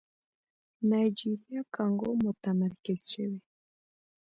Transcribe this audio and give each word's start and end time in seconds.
نایجيريا 0.89 1.61
کانګو 1.75 2.09
متمرکز 2.25 3.01
شوی. 3.11 3.39